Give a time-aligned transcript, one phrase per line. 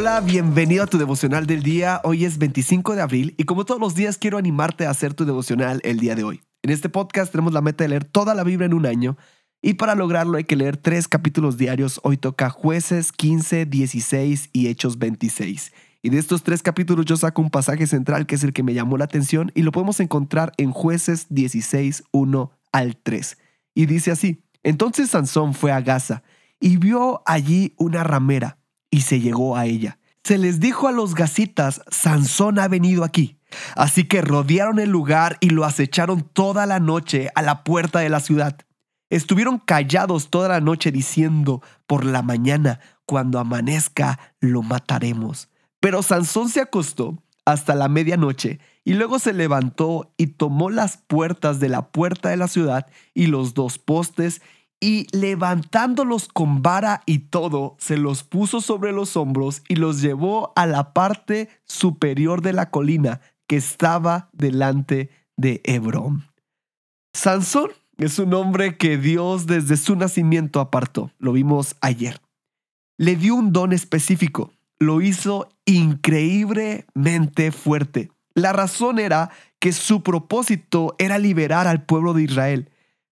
[0.00, 2.00] Hola, bienvenido a tu devocional del día.
[2.04, 5.26] Hoy es 25 de abril y como todos los días quiero animarte a hacer tu
[5.26, 6.40] devocional el día de hoy.
[6.62, 9.18] En este podcast tenemos la meta de leer toda la Biblia en un año
[9.60, 12.00] y para lograrlo hay que leer tres capítulos diarios.
[12.02, 15.70] Hoy toca jueces 15, 16 y Hechos 26.
[16.00, 18.72] Y de estos tres capítulos yo saco un pasaje central que es el que me
[18.72, 23.36] llamó la atención y lo podemos encontrar en jueces 16, 1 al 3.
[23.74, 26.22] Y dice así, entonces Sansón fue a Gaza
[26.58, 28.59] y vio allí una ramera
[28.90, 29.98] y se llegó a ella.
[30.24, 33.36] Se les dijo a los gasitas, Sansón ha venido aquí.
[33.74, 38.08] Así que rodearon el lugar y lo acecharon toda la noche a la puerta de
[38.08, 38.56] la ciudad.
[39.08, 45.48] Estuvieron callados toda la noche diciendo, por la mañana, cuando amanezca, lo mataremos.
[45.80, 51.58] Pero Sansón se acostó hasta la medianoche y luego se levantó y tomó las puertas
[51.58, 54.42] de la puerta de la ciudad y los dos postes
[54.80, 60.52] y levantándolos con vara y todo, se los puso sobre los hombros y los llevó
[60.56, 66.24] a la parte superior de la colina que estaba delante de Hebrón.
[67.12, 72.20] Sansón es un hombre que Dios desde su nacimiento apartó, lo vimos ayer.
[72.96, 78.10] Le dio un don específico, lo hizo increíblemente fuerte.
[78.34, 82.70] La razón era que su propósito era liberar al pueblo de Israel.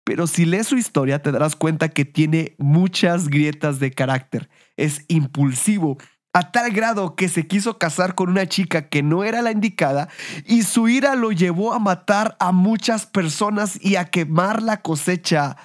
[0.07, 4.49] Pero si lees su historia te darás cuenta que tiene muchas grietas de carácter.
[4.77, 5.99] Es impulsivo,
[6.33, 10.09] a tal grado que se quiso casar con una chica que no era la indicada
[10.45, 15.57] y su ira lo llevó a matar a muchas personas y a quemar la cosecha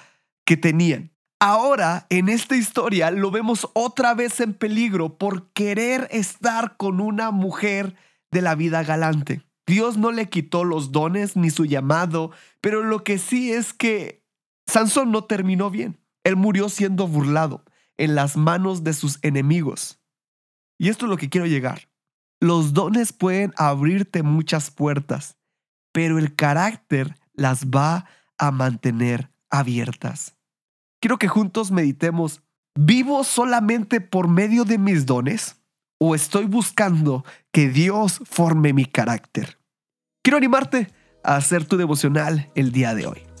[0.44, 1.12] que tenían.
[1.38, 7.30] Ahora, en esta historia, lo vemos otra vez en peligro por querer estar con una
[7.30, 7.94] mujer
[8.32, 9.42] de la vida galante.
[9.68, 14.21] Dios no le quitó los dones ni su llamado, pero lo que sí es que
[14.72, 16.00] Sansón no terminó bien.
[16.24, 17.62] Él murió siendo burlado
[17.98, 20.00] en las manos de sus enemigos.
[20.78, 21.90] Y esto es lo que quiero llegar.
[22.40, 25.36] Los dones pueden abrirte muchas puertas,
[25.92, 28.06] pero el carácter las va
[28.38, 30.38] a mantener abiertas.
[31.02, 32.40] Quiero que juntos meditemos,
[32.74, 35.60] ¿vivo solamente por medio de mis dones
[35.98, 39.58] o estoy buscando que Dios forme mi carácter?
[40.22, 40.90] Quiero animarte
[41.22, 43.31] a hacer tu devocional el día de hoy.